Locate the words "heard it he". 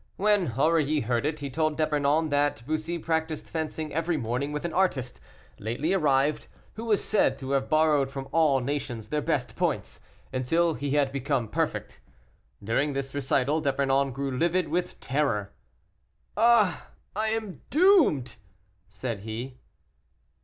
1.01-1.51